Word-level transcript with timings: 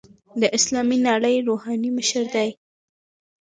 د 0.41 0.43
اسلامي 0.57 0.97
نړۍ 1.07 1.35
روحاني 1.47 1.89
مشر 1.97 2.23
دی. 2.35 2.49